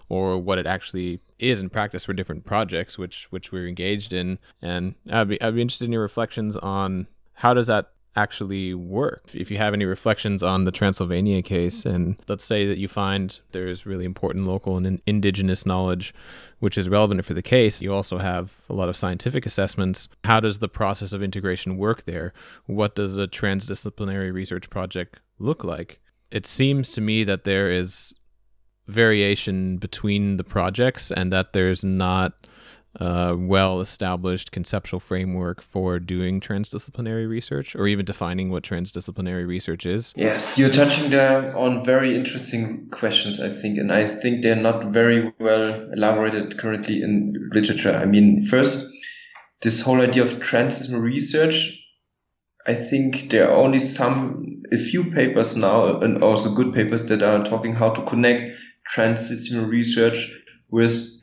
[0.08, 4.38] or what it actually is in practice for different projects which which we're engaged in
[4.60, 9.24] and I'd be, I'd be interested in your reflections on how does that actually work.
[9.34, 13.38] If you have any reflections on the Transylvania case, and let's say that you find
[13.52, 16.14] there's really important local and indigenous knowledge
[16.58, 20.08] which is relevant for the case, you also have a lot of scientific assessments.
[20.24, 22.32] How does the process of integration work there?
[22.64, 26.00] What does a transdisciplinary research project look like?
[26.30, 28.14] It seems to me that there is
[28.86, 32.46] variation between the projects and that there's not
[33.00, 40.12] well established conceptual framework for doing transdisciplinary research or even defining what transdisciplinary research is?
[40.16, 44.86] Yes, you're touching there on very interesting questions, I think, and I think they're not
[44.86, 47.94] very well elaborated currently in literature.
[47.94, 48.92] I mean, first,
[49.62, 51.82] this whole idea of transdisciplinary research,
[52.66, 57.22] I think there are only some, a few papers now, and also good papers that
[57.22, 58.58] are talking how to connect
[58.92, 60.32] transdisciplinary research
[60.68, 61.15] with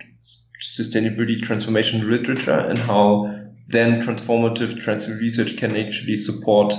[0.63, 6.73] sustainability transformation literature and how then transformative research can actually support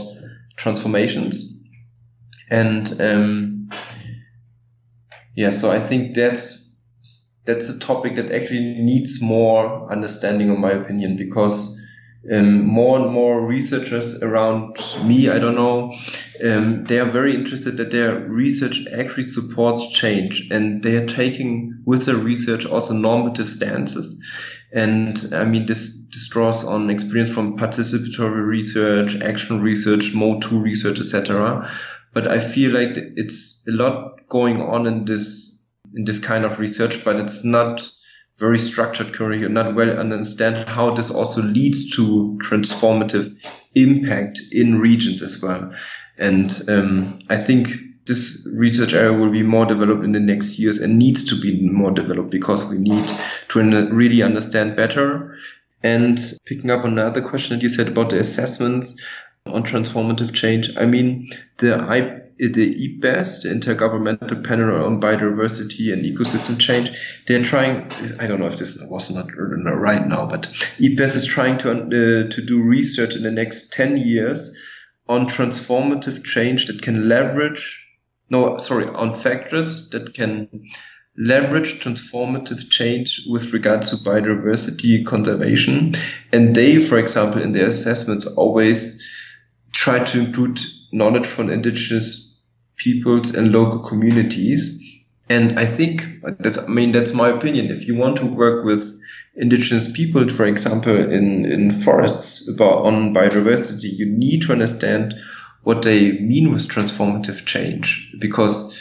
[0.56, 1.62] transformations.
[2.50, 3.70] And um,
[5.34, 6.62] yeah, so I think that's
[7.46, 11.78] that's a topic that actually needs more understanding, in my opinion, because
[12.32, 15.94] um, more and more researchers around me, I don't know,
[16.42, 21.73] um, they are very interested that their research actually supports change and they are taking
[21.84, 24.22] with their research also normative stances.
[24.72, 30.58] And I mean, this, this draws on experience from participatory research, action research, mode two
[30.58, 31.70] research, etc.
[32.12, 36.58] But I feel like it's a lot going on in this, in this kind of
[36.58, 37.88] research, but it's not
[38.38, 43.36] very structured curriculum, not well understand how this also leads to transformative
[43.74, 45.72] impact in regions as well.
[46.18, 47.70] And um, I think
[48.06, 51.68] this research area will be more developed in the next years and needs to be
[51.68, 53.08] more developed because we need
[53.48, 53.60] to
[53.92, 55.36] really understand better.
[55.82, 58.98] And picking up on another question that you said about the assessments
[59.46, 66.04] on transformative change, I mean, the I the IPBES, the Intergovernmental Panel on Biodiversity and
[66.04, 67.90] Ecosystem Change, they're trying.
[68.18, 70.42] I don't know if this was not right now, but
[70.78, 74.56] IPBES is trying to uh, to do research in the next ten years
[75.08, 77.83] on transformative change that can leverage.
[78.30, 80.48] No, sorry, on factors that can
[81.16, 85.94] leverage transformative change with regards to biodiversity conservation.
[86.32, 89.02] And they, for example, in their assessments, always
[89.72, 90.60] try to include
[90.92, 92.40] knowledge from indigenous
[92.76, 94.80] peoples and local communities.
[95.28, 96.04] And I think
[96.38, 97.70] that's, I mean, that's my opinion.
[97.70, 99.00] If you want to work with
[99.36, 105.14] indigenous people, for example, in, in forests about on biodiversity, you need to understand
[105.64, 108.78] what they mean with transformative change because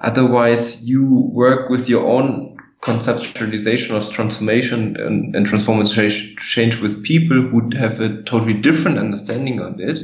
[0.00, 7.40] otherwise you work with your own conceptualization of transformation and, and transformative change with people
[7.40, 10.00] who have a totally different understanding on it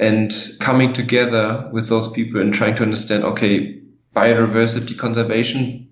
[0.00, 3.78] and coming together with those people and trying to understand, okay,
[4.16, 5.88] biodiversity conservation,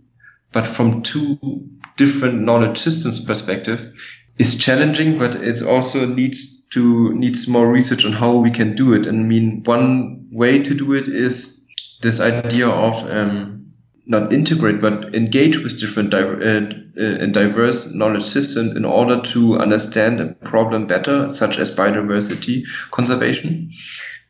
[0.52, 1.38] but from two
[1.96, 3.92] different knowledge systems perspective
[4.38, 8.92] is challenging, but it also needs to needs more research on how we can do
[8.92, 9.06] it.
[9.06, 11.66] And I mean, one way to do it is
[12.02, 13.66] this idea of um,
[14.06, 20.20] not integrate, but engage with different uh, uh, diverse knowledge systems in order to understand
[20.20, 23.72] a problem better, such as biodiversity conservation.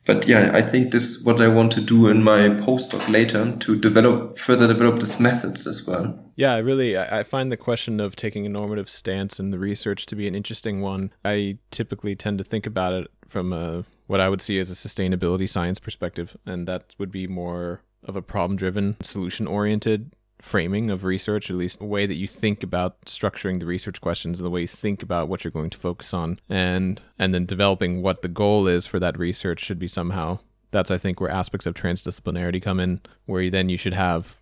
[0.07, 3.57] But yeah, I think this is what I want to do in my postdoc later
[3.61, 6.19] to develop further develop these methods as well.
[6.37, 10.07] Yeah, I really I find the question of taking a normative stance in the research
[10.07, 11.13] to be an interesting one.
[11.25, 14.75] I typically tend to think about it from a what I would see as a
[14.75, 20.91] sustainability science perspective, and that would be more of a problem driven, solution oriented framing
[20.91, 24.51] of research, at least the way that you think about structuring the research questions, the
[24.51, 28.23] way you think about what you're going to focus on, and and then developing what
[28.23, 30.39] the goal is for that research should be somehow.
[30.71, 34.37] That's I think where aspects of transdisciplinarity come in, where you, then you should have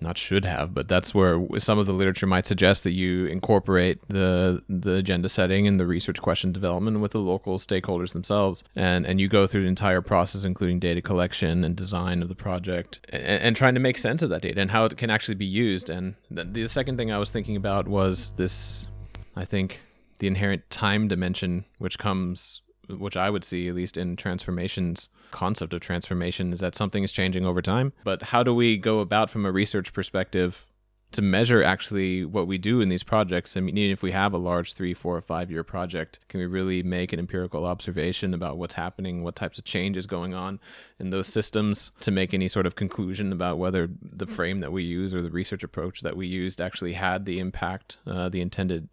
[0.00, 3.98] not should have, but that's where some of the literature might suggest that you incorporate
[4.08, 9.06] the the agenda setting and the research question development with the local stakeholders themselves, and
[9.06, 13.00] and you go through the entire process, including data collection and design of the project,
[13.08, 15.46] and, and trying to make sense of that data and how it can actually be
[15.46, 15.88] used.
[15.88, 18.86] And the, the second thing I was thinking about was this,
[19.34, 19.80] I think,
[20.18, 25.74] the inherent time dimension, which comes which I would see at least in transformations concept
[25.74, 27.92] of transformation is that something is changing over time.
[28.04, 30.64] But how do we go about from a research perspective
[31.12, 33.56] to measure actually what we do in these projects?
[33.56, 36.40] I mean, even if we have a large three, four, or five year project, can
[36.40, 40.34] we really make an empirical observation about what's happening, what types of change is going
[40.34, 40.58] on
[40.98, 44.82] in those systems to make any sort of conclusion about whether the frame that we
[44.82, 48.88] use or the research approach that we used actually had the impact, uh, the intended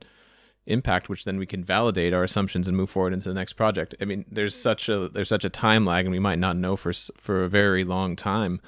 [0.66, 3.96] impact which then we can validate our assumptions and move forward into the next project.
[4.02, 6.76] I mean there's such a there's such a time lag and we might not know
[6.76, 8.62] for for a very long time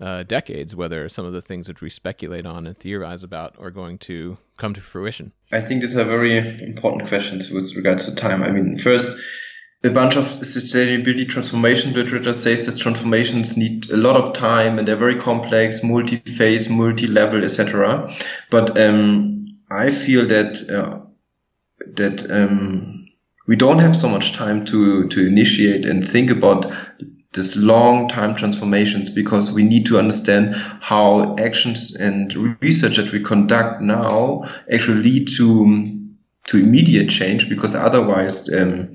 [0.00, 3.70] uh, decades whether some of the things that we speculate on and theorize about are
[3.70, 5.32] going to come to fruition.
[5.52, 8.42] I think these are very important questions with regards to time.
[8.42, 9.18] I mean first
[9.84, 14.88] a bunch of sustainability transformation literature says that transformations need a lot of time and
[14.88, 18.12] they're very complex, multi-phase, multi-level, etc.
[18.50, 21.07] But um, I feel that uh,
[21.86, 23.06] that um,
[23.46, 26.72] we don't have so much time to to initiate and think about
[27.32, 33.22] this long time transformations because we need to understand how actions and research that we
[33.22, 35.84] conduct now actually lead to
[36.46, 38.92] to immediate change because otherwise um,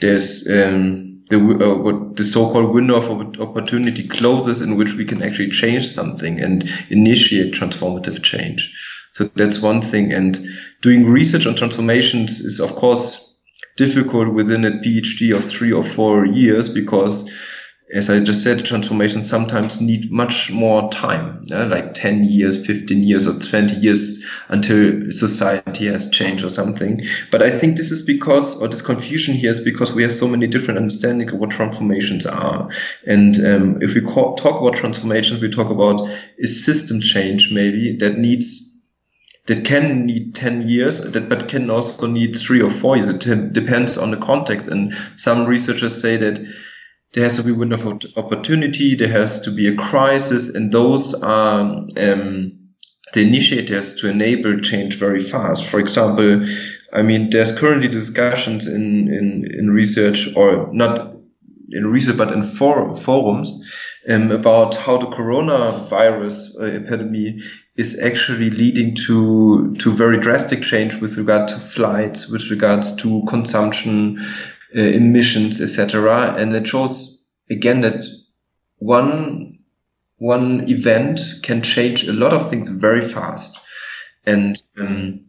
[0.00, 5.22] there's um, the uh, what the so-called window of opportunity closes in which we can
[5.22, 8.72] actually change something and initiate transformative change.
[9.12, 10.12] So that's one thing.
[10.12, 10.38] And
[10.82, 13.26] doing research on transformations is, of course,
[13.76, 17.30] difficult within a PhD of three or four years because,
[17.94, 21.64] as I just said, transformations sometimes need much more time, yeah?
[21.64, 27.02] like 10 years, 15 years, or 20 years until society has changed or something.
[27.30, 30.26] But I think this is because, or this confusion here is because we have so
[30.26, 32.68] many different understandings of what transformations are.
[33.06, 36.08] And um, if we talk about transformations, we talk about
[36.42, 38.65] a system change maybe that needs
[39.46, 43.08] that can need 10 years, that, but can also need three or four years.
[43.08, 44.68] It depends on the context.
[44.68, 46.40] And some researchers say that
[47.12, 50.72] there has to be a window of opportunity, there has to be a crisis, and
[50.72, 52.58] those are um,
[53.14, 55.64] the initiators to enable change very fast.
[55.64, 56.44] For example,
[56.92, 61.14] I mean, there's currently discussions in, in, in research, or not
[61.70, 63.72] in research, but in for, forums
[64.08, 67.42] um, about how the coronavirus uh, epidemic
[67.76, 73.22] is actually leading to to very drastic change with regard to flights, with regards to
[73.28, 74.18] consumption,
[74.74, 76.34] uh, emissions, etc.
[76.36, 78.04] And it shows again that
[78.78, 79.58] one
[80.18, 83.60] one event can change a lot of things very fast,
[84.24, 85.26] and um,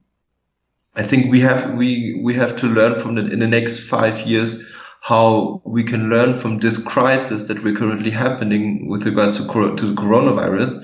[0.96, 4.22] I think we have we we have to learn from the in the next five
[4.22, 9.76] years how we can learn from this crisis that we're currently happening with regards to,
[9.76, 10.84] to the coronavirus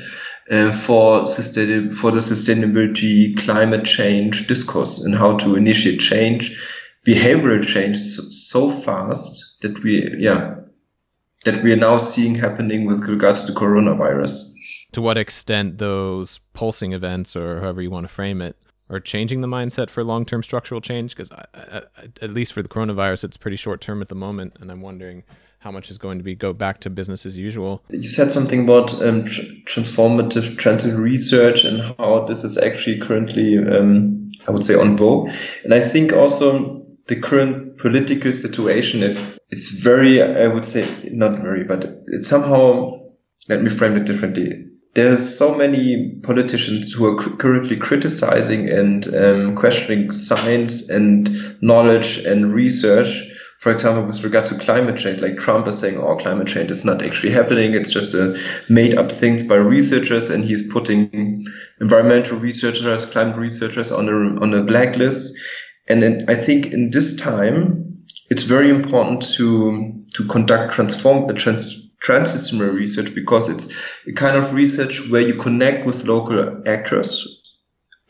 [0.51, 6.51] uh, for sustain for the sustainability climate change discourse and how to initiate change
[7.05, 10.55] behavioral change so, fast that we yeah
[11.45, 14.53] that we are now seeing happening with regards to the coronavirus.
[14.93, 18.55] To what extent those pulsing events or however you want to frame it
[18.89, 21.15] are changing the mindset for long-term structural change?
[21.15, 24.81] Because at least for the coronavirus it's pretty short term at the moment and i'm
[24.81, 25.23] wondering
[25.63, 27.81] how much is going to be go back to business as usual.
[27.89, 33.57] You said something about um, tr- transformative transit research and how this is actually currently,
[33.57, 35.29] um, I would say, on vogue.
[35.63, 41.37] And I think also the current political situation if it's very, I would say, not
[41.37, 42.99] very, but it's somehow,
[43.47, 44.65] let me frame it differently.
[44.95, 51.29] There's so many politicians who are currently criticizing and um, questioning science and
[51.61, 53.29] knowledge and research
[53.63, 56.83] for example, with regard to climate change, like Trump is saying, oh, climate change is
[56.83, 57.73] not actually happening.
[57.73, 58.37] It's just a
[58.67, 60.29] made up things by researchers.
[60.29, 61.45] And he's putting
[61.79, 65.39] environmental researchers, climate researchers on a, on a blacklist.
[65.87, 71.33] And then I think in this time, it's very important to to conduct transform uh,
[71.33, 73.73] trans, transdisciplinary research because it's
[74.09, 77.41] a kind of research where you connect with local actors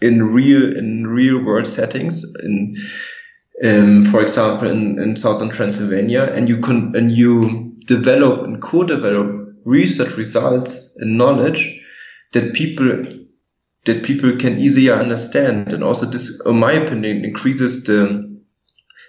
[0.02, 2.76] in real in real world settings in
[3.64, 9.44] um, for example in, in southern Transylvania and you can and you develop and co-develop
[9.66, 11.80] research results and knowledge
[12.34, 13.02] that people
[13.86, 15.74] that people can easier understand.
[15.74, 18.32] And also this in my opinion increases the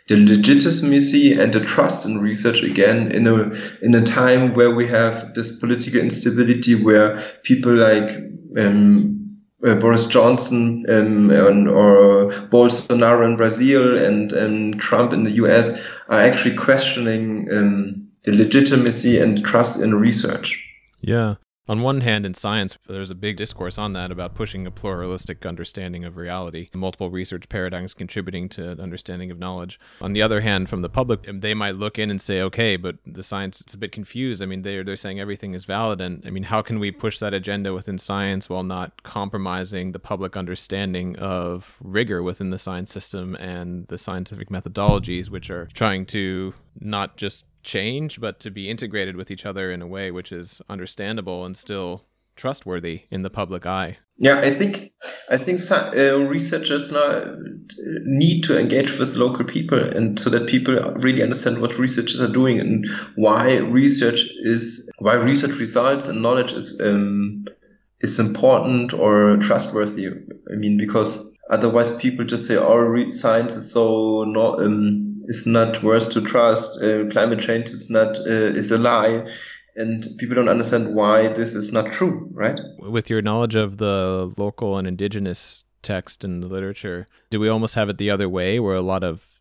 [0.07, 3.51] the legitimacy and the trust in research again in a
[3.81, 8.11] in a time where we have this political instability where people like
[8.59, 9.24] um,
[9.65, 15.79] uh, Boris Johnson um, and, or Bolsonaro in Brazil and um, Trump in the US
[16.09, 20.63] are actually questioning um, the legitimacy and trust in research.
[21.01, 21.35] Yeah.
[21.67, 25.47] On one hand, in science, there's a big discourse on that about pushing a pluralistic
[25.47, 29.81] understanding of reality, multiple research paradigms contributing to an understanding of knowledge.
[30.03, 32.97] On the other hand, from the public, they might look in and say, okay, but
[33.07, 34.43] the science is a bit confused.
[34.43, 36.03] I mean, they're, they're saying everything is valid.
[36.03, 39.99] And I mean, how can we push that agenda within science while not compromising the
[39.99, 46.05] public understanding of rigor within the science system and the scientific methodologies, which are trying
[46.07, 50.33] to not just change, but to be integrated with each other in a way which
[50.33, 52.05] is understandable and still
[52.37, 53.97] trustworthy in the public eye.
[54.19, 54.93] Yeah, I think
[55.29, 57.37] I think uh, researchers now
[58.05, 62.33] need to engage with local people, and so that people really understand what researchers are
[62.33, 62.87] doing and
[63.17, 67.47] why research is why research results and knowledge is um,
[68.01, 70.09] is important or trustworthy.
[70.09, 75.83] I mean, because otherwise people just say, "Oh, science is so not." Um, is not
[75.83, 76.83] worth to trust.
[76.83, 79.27] Uh, climate change is not uh, is a lie,
[79.77, 82.59] and people don't understand why this is not true, right?
[82.79, 87.89] With your knowledge of the local and indigenous text and literature, do we almost have
[87.89, 89.41] it the other way, where a lot of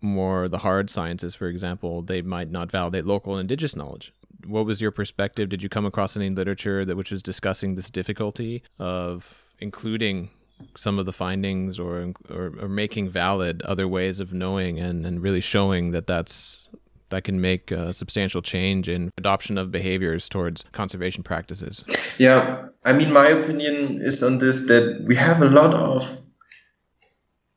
[0.00, 4.12] more the hard sciences, for example, they might not validate local and indigenous knowledge?
[4.46, 5.48] What was your perspective?
[5.48, 10.30] Did you come across any literature that which was discussing this difficulty of including
[10.76, 15.22] some of the findings or, or, or making valid other ways of knowing and, and
[15.22, 16.68] really showing that that's
[17.10, 21.84] that can make a substantial change in adoption of behaviors towards conservation practices.
[22.18, 26.18] Yeah, I mean, my opinion is on this that we have a lot of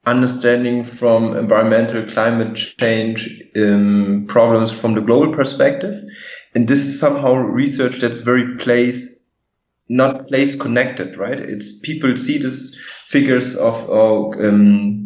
[0.06, 5.95] understanding from environmental climate change um, problems from the global perspective,
[6.54, 9.16] and this is somehow research that's very place
[9.89, 11.39] not place connected, right?
[11.39, 15.03] It's people see these figures of um,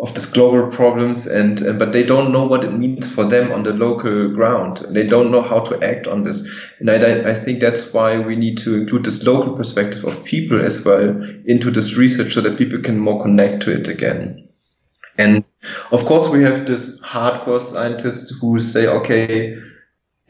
[0.00, 3.52] of these global problems, and uh, but they don't know what it means for them
[3.52, 4.84] on the local ground.
[4.90, 6.48] They don't know how to act on this,
[6.78, 10.64] and I, I think that's why we need to include this local perspective of people
[10.64, 11.08] as well
[11.46, 14.48] into this research, so that people can more connect to it again.
[15.18, 15.44] And
[15.90, 19.56] of course, we have this hardcore scientists who say, okay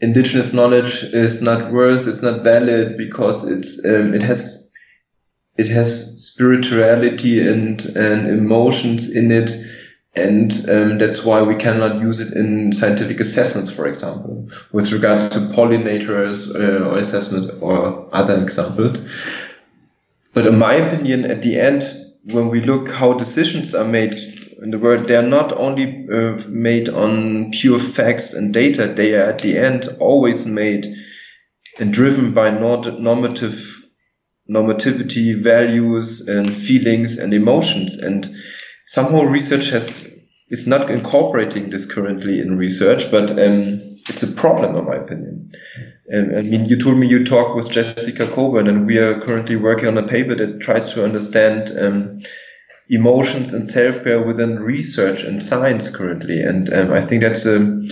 [0.01, 4.67] indigenous knowledge is not worth, it's not valid because it's um, it has
[5.57, 9.51] it has spirituality and and emotions in it,
[10.15, 15.29] and um, that's why we cannot use it in scientific assessments, for example, with regards
[15.29, 19.01] to pollinators uh, or assessment or other examples.
[20.33, 21.83] But in my opinion, at the end,
[22.23, 24.19] when we look how decisions are made
[24.61, 29.13] in the world, they are not only uh, made on pure facts and data, they
[29.13, 30.85] are at the end always made
[31.79, 33.75] and driven by normative
[34.49, 37.97] normativity, values and feelings and emotions.
[37.97, 38.27] And
[38.85, 40.11] somehow research has
[40.49, 43.79] is not incorporating this currently in research, but um,
[44.09, 45.51] it's a problem in my opinion.
[46.07, 49.55] And I mean, you told me you talked with Jessica Cockburn, and we are currently
[49.55, 52.19] working on a paper that tries to understand um,
[52.89, 56.41] emotions and self-care within research and science currently.
[56.41, 57.87] And um, I think that's a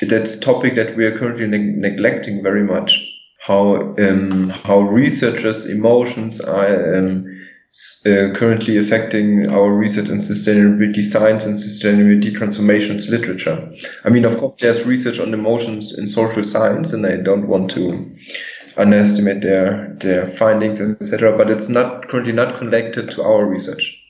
[0.00, 3.10] that's a topic that we are currently ne- neglecting very much.
[3.40, 7.26] How um, how researchers' emotions are um,
[8.06, 13.70] uh, currently affecting our research and sustainability science and sustainability transformations literature.
[14.04, 17.70] I mean, of course, there's research on emotions in social science, and I don't want
[17.72, 18.10] to
[18.76, 21.36] underestimate their their findings, etc.
[21.36, 24.00] But it's not currently not connected to our research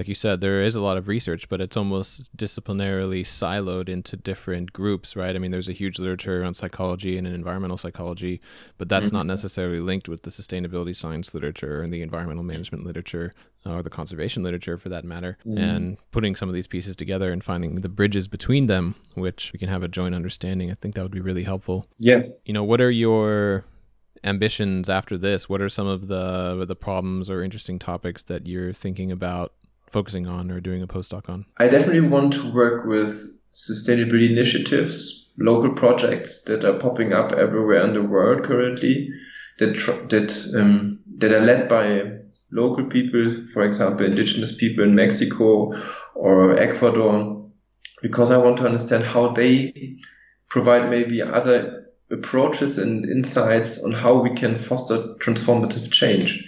[0.00, 4.16] like you said, there is a lot of research, but it's almost disciplinarily siloed into
[4.16, 5.36] different groups, right?
[5.36, 8.40] I mean, there's a huge literature on psychology and environmental psychology,
[8.78, 9.16] but that's mm-hmm.
[9.16, 13.34] not necessarily linked with the sustainability science literature and the environmental management literature
[13.66, 15.36] or the conservation literature for that matter.
[15.46, 15.58] Mm.
[15.58, 19.58] And putting some of these pieces together and finding the bridges between them, which we
[19.58, 21.84] can have a joint understanding, I think that would be really helpful.
[21.98, 22.32] Yes.
[22.46, 23.66] You know, what are your
[24.24, 25.46] ambitions after this?
[25.46, 29.52] What are some of the the problems or interesting topics that you're thinking about
[29.90, 31.46] focusing on or doing a postdoc on?
[31.58, 37.82] I definitely want to work with sustainability initiatives, local projects that are popping up everywhere
[37.84, 39.10] in the world currently
[39.58, 39.74] that
[40.08, 42.20] that um, that are led by
[42.50, 45.74] local people, for example, indigenous people in Mexico
[46.14, 47.48] or Ecuador,
[48.02, 49.98] because I want to understand how they
[50.48, 56.44] provide maybe other approaches and insights on how we can foster transformative change.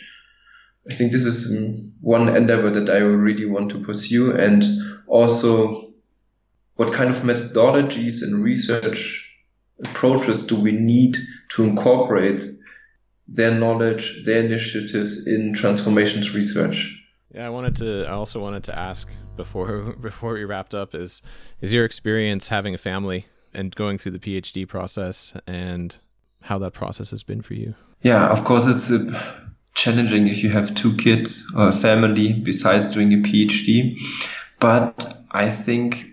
[0.91, 4.65] I think this is one endeavor that I really want to pursue, and
[5.07, 5.93] also
[6.77, 9.29] what kind of methodologies and research
[9.85, 11.17] approaches do we need
[11.51, 12.45] to incorporate
[13.29, 16.99] their knowledge, their initiatives in transformations research.
[17.35, 18.05] Yeah, I wanted to.
[18.05, 21.23] I also wanted to ask before before we wrapped up is
[21.61, 25.97] is your experience having a family and going through the PhD process and
[26.43, 27.75] how that process has been for you.
[28.03, 29.41] Yeah, of course, it's uh,
[29.75, 33.99] challenging if you have two kids or a family besides doing a PhD,
[34.61, 36.05] but I think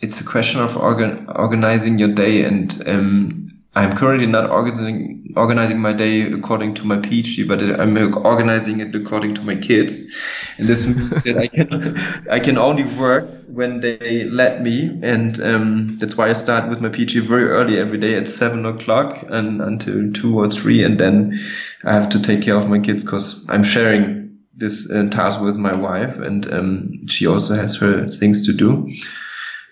[0.00, 5.80] it's a question of organ- organizing your day and um, I'm currently not organizing organizing
[5.80, 10.14] my day according to my PhD, but I'm organizing it according to my kids,
[10.58, 11.98] and this means that I can
[12.30, 16.80] I can only work when they let me, and um, that's why I start with
[16.80, 20.98] my PhD very early every day at seven o'clock and until two or three, and
[20.98, 21.38] then
[21.84, 25.56] I have to take care of my kids because I'm sharing this uh, task with
[25.56, 28.92] my wife, and um, she also has her things to do.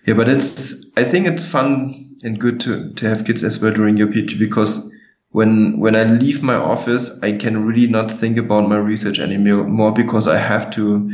[0.06, 3.72] Yeah, but it's I think it's fun and good to, to have kids as well
[3.72, 4.92] during your PhD because
[5.30, 9.92] when when I leave my office, I can really not think about my research anymore
[9.92, 11.10] because I have to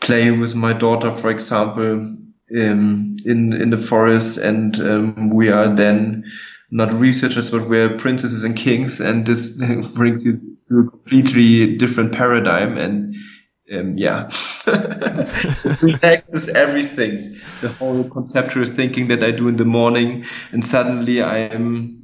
[0.00, 2.16] play with my daughter, for example,
[2.56, 6.24] um, in in the forest, and um, we are then
[6.70, 9.62] not researchers, but we're princesses and kings, and this
[9.94, 12.76] brings you to a completely different paradigm.
[12.76, 13.14] And
[13.72, 14.30] um, yeah,
[15.82, 17.36] relaxes everything.
[17.60, 22.00] The whole conceptual thinking that I do in the morning, and suddenly I am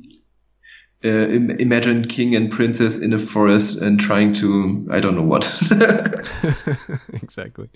[1.07, 1.29] uh,
[1.59, 5.45] imagine king and princess in a forest and trying to I don't know what.
[7.23, 7.69] exactly.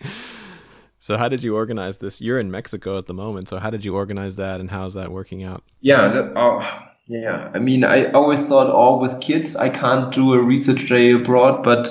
[0.99, 2.21] So how did you organize this?
[2.21, 5.11] You're in Mexico at the moment, so how did you organize that, and how's that
[5.11, 5.63] working out?
[5.81, 7.51] Yeah, that, uh, yeah.
[7.55, 11.63] I mean, I always thought, oh, with kids, I can't do a research day abroad,
[11.63, 11.89] but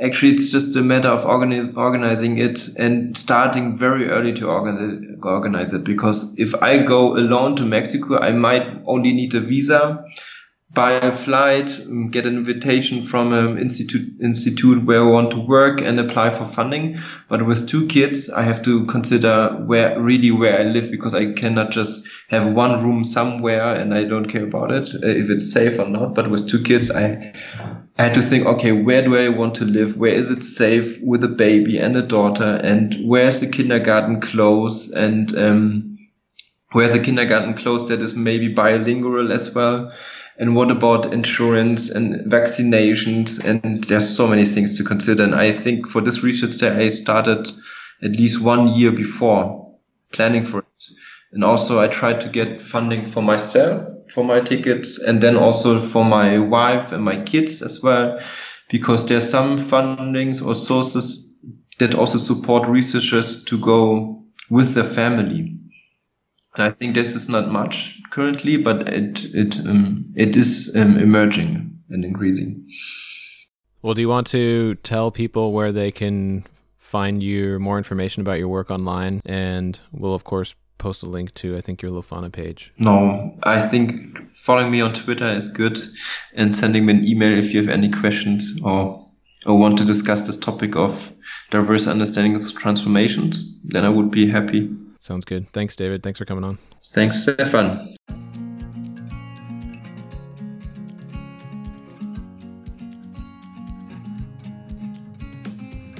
[0.00, 5.16] actually it's just a matter of organize, organizing it and starting very early to organize,
[5.22, 10.04] organize it because if i go alone to mexico i might only need a visa
[10.76, 15.40] buy a flight um, get an invitation from an institute institute where i want to
[15.40, 16.98] work and apply for funding
[17.30, 21.32] but with two kids i have to consider where really where i live because i
[21.32, 25.50] cannot just have one room somewhere and i don't care about it uh, if it's
[25.50, 27.32] safe or not but with two kids i
[27.98, 29.96] I had to think, okay, where do I want to live?
[29.96, 32.60] Where is it safe with a baby and a daughter?
[32.62, 34.92] And where's the kindergarten close?
[34.92, 35.98] And um,
[36.72, 39.92] where's the kindergarten close that is maybe bilingual as well?
[40.38, 43.42] And what about insurance and vaccinations?
[43.42, 45.24] And there's so many things to consider.
[45.24, 47.50] And I think for this research day, I started
[48.02, 49.74] at least one year before
[50.12, 50.84] planning for it.
[51.32, 55.80] And also I tried to get funding for myself, for my tickets, and then also
[55.80, 58.20] for my wife and my kids as well,
[58.68, 61.36] because there's some fundings or sources
[61.78, 65.58] that also support researchers to go with their family.
[66.56, 70.98] And I think this is not much currently, but it it um, it is um,
[70.98, 72.66] emerging and increasing.
[73.82, 76.44] Well, do you want to tell people where they can
[76.78, 79.20] find you more information about your work online?
[79.26, 82.72] And we'll of course post a link to I think your Leuphana page.
[82.78, 85.78] No, I think following me on Twitter is good,
[86.34, 89.06] and sending me an email if you have any questions or
[89.44, 91.12] or want to discuss this topic of
[91.50, 94.70] diverse understandings of transformations, then I would be happy.
[95.06, 95.48] Sounds good.
[95.52, 96.02] Thanks, David.
[96.02, 96.58] Thanks for coming on.
[96.86, 97.94] Thanks, Stefan.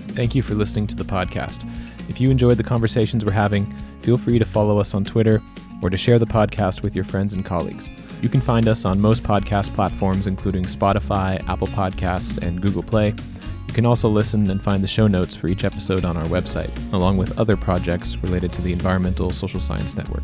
[0.08, 1.70] Thank you for listening to the podcast.
[2.08, 5.40] If you enjoyed the conversations we're having, feel free to follow us on Twitter
[5.82, 7.88] or to share the podcast with your friends and colleagues.
[8.24, 13.14] You can find us on most podcast platforms, including Spotify, Apple Podcasts, and Google Play.
[13.76, 16.70] You can also listen and find the show notes for each episode on our website,
[16.94, 20.22] along with other projects related to the Environmental Social Science Network.